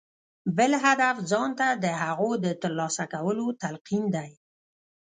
بل 0.57 0.71
هدف 0.85 1.15
ځان 1.31 1.49
ته 1.59 1.67
د 1.83 1.85
هغو 2.01 2.29
د 2.43 2.47
ترلاسه 2.61 3.03
کولو 3.13 3.45
تلقين 3.61 4.03
دی. 4.15 4.29